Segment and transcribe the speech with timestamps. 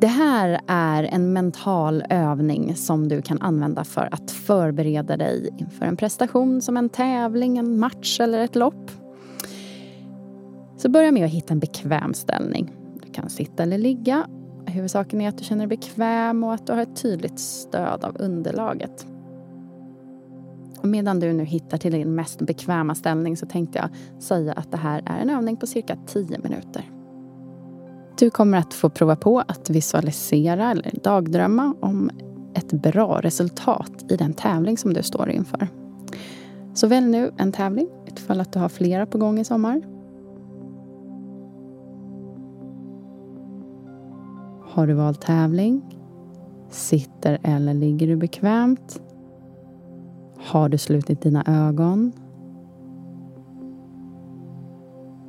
[0.00, 5.86] Det här är en mental övning som du kan använda för att förbereda dig inför
[5.86, 8.90] en prestation som en tävling, en match eller ett lopp.
[10.76, 12.72] Så börja med att hitta en bekväm ställning.
[13.06, 14.26] Du kan sitta eller ligga.
[14.66, 18.16] Huvudsaken är att du känner dig bekväm och att du har ett tydligt stöd av
[18.18, 19.06] underlaget.
[20.78, 24.70] Och medan du nu hittar till din mest bekväma ställning så tänkte jag säga att
[24.70, 26.99] det här är en övning på cirka 10 minuter.
[28.20, 32.10] Du kommer att få prova på att visualisera eller dagdrömma om
[32.54, 35.68] ett bra resultat i den tävling som du står inför.
[36.74, 39.82] Så välj nu en tävling, ifall att du har flera på gång i sommar.
[44.70, 45.82] Har du valt tävling?
[46.70, 49.02] Sitter eller ligger du bekvämt?
[50.38, 52.12] Har du slutit dina ögon?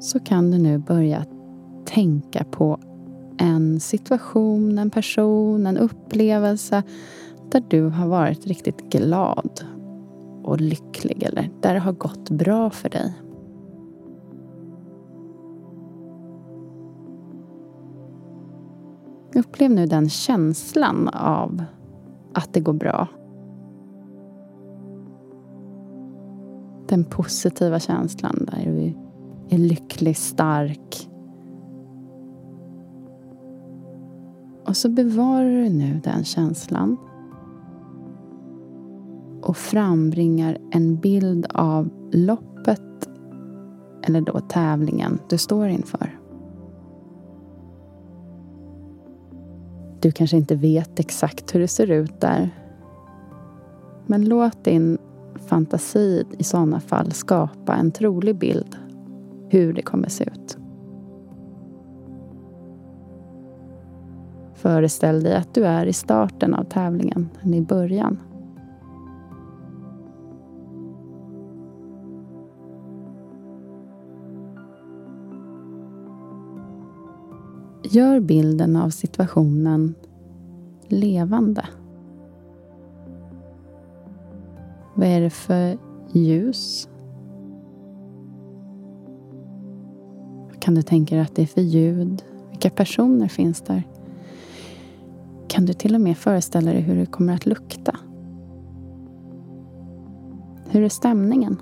[0.00, 1.24] Så kan du nu börja
[1.86, 2.78] tänka på
[3.38, 6.82] en situation, en person, en upplevelse
[7.50, 9.60] där du har varit riktigt glad
[10.42, 13.14] och lycklig eller där det har gått bra för dig.
[19.34, 21.64] Upplev nu den känslan av
[22.34, 23.08] att det går bra.
[26.88, 28.94] Den positiva känslan där du
[29.54, 31.09] är lycklig, stark,
[34.70, 36.96] Och så bevarar du nu den känslan
[39.42, 43.08] och frambringar en bild av loppet
[44.02, 46.18] eller då tävlingen du står inför.
[50.00, 52.50] Du kanske inte vet exakt hur det ser ut där.
[54.06, 54.98] Men låt din
[55.46, 58.76] fantasi i sådana fall skapa en trolig bild
[59.48, 60.59] hur det kommer se ut.
[64.60, 68.18] Föreställ dig att du är i starten av tävlingen, i början.
[77.82, 79.94] Gör bilden av situationen
[80.88, 81.64] levande.
[84.94, 85.78] Vad är det för
[86.12, 86.88] ljus?
[90.48, 92.22] Vad kan du tänka dig att det är för ljud?
[92.50, 93.82] Vilka personer finns där?
[95.50, 97.96] Kan du till och med föreställa dig hur det kommer att lukta.
[100.70, 101.56] Hur är stämningen?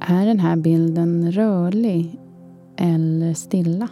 [0.00, 2.23] Är den här bilden rörlig
[2.76, 3.88] eller stilla.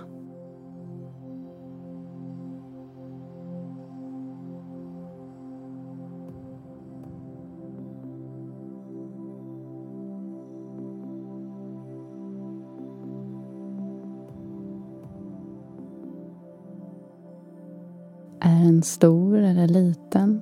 [18.45, 20.41] Är den stor eller liten?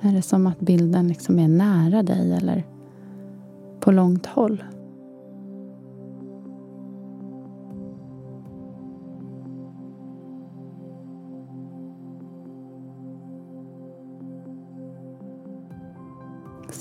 [0.00, 2.64] Är det som att bilden liksom är nära dig eller
[3.80, 4.64] på långt håll?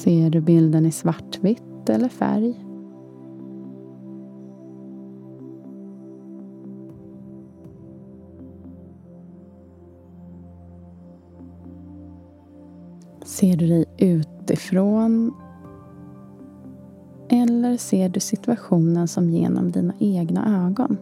[0.03, 2.65] Ser du bilden i svartvitt eller färg?
[13.25, 15.33] Ser du dig utifrån
[17.29, 20.97] eller ser du situationen som genom dina egna ögon?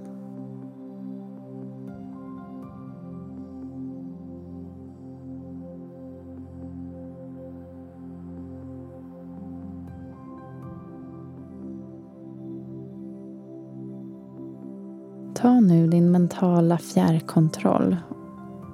[15.42, 17.98] Ta nu din mentala fjärrkontroll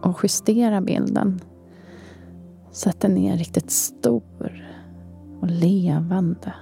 [0.01, 1.41] och justera bilden
[2.71, 4.67] så att den är riktigt stor
[5.41, 6.53] och levande.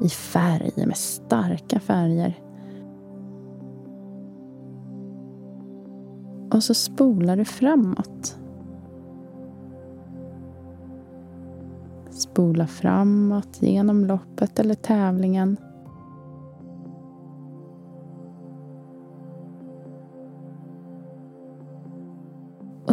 [0.00, 2.38] I färg, med starka färger.
[6.50, 8.38] Och så spolar du framåt.
[12.10, 15.56] Spola framåt genom loppet eller tävlingen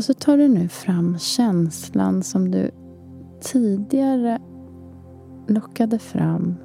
[0.01, 2.71] Och så tar du nu fram känslan som du
[3.41, 4.39] tidigare
[5.47, 6.55] lockade fram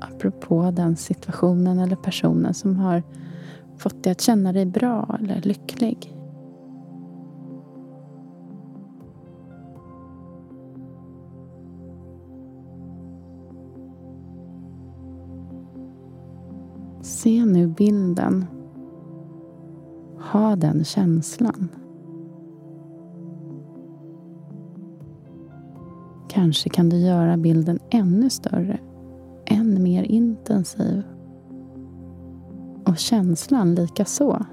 [0.00, 3.02] apropå den situationen eller personen som har
[3.76, 6.14] fått dig att känna dig bra eller lycklig.
[17.02, 18.46] Se nu bilden.
[20.32, 21.68] Ha den känslan.
[26.34, 28.80] Kanske kan du göra bilden ännu större,
[29.46, 31.02] än mer intensiv.
[32.86, 34.46] Och känslan lika så.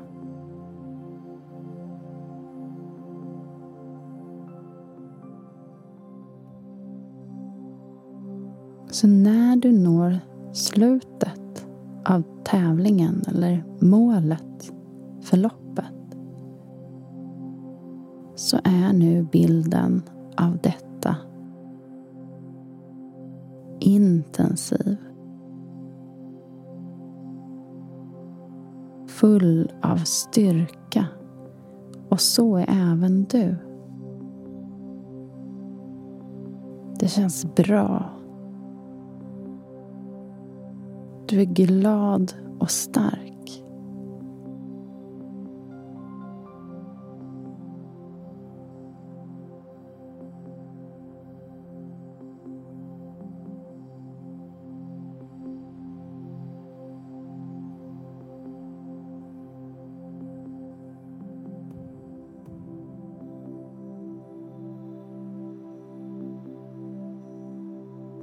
[8.91, 10.19] Så när du når
[10.53, 11.67] slutet
[12.05, 14.73] av tävlingen eller målet,
[15.21, 16.17] förloppet,
[18.35, 20.01] så är nu bilden
[20.37, 20.90] av detta
[23.95, 24.97] intensiv.
[29.07, 31.07] Full av styrka.
[32.09, 33.55] Och så är även du.
[36.99, 38.09] Det känns bra.
[41.27, 43.30] Du är glad och stark.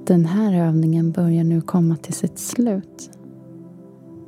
[0.09, 3.11] Den här övningen börjar nu komma till sitt slut.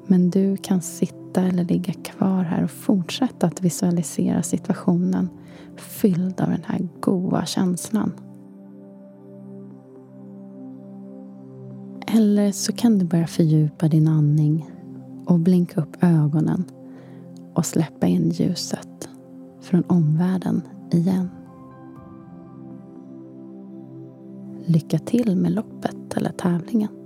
[0.08, 5.30] Men du kan sitta eller ligga kvar här och fortsätta att visualisera situationen
[5.78, 8.12] fylld av den här goa känslan.
[12.08, 14.70] Eller så kan du börja fördjupa din andning
[15.26, 16.64] och blinka upp ögonen
[17.54, 19.10] och släppa in ljuset
[19.62, 20.62] från omvärlden
[20.92, 21.30] igen.
[24.66, 27.01] Lycka till med loppet eller tävlingen.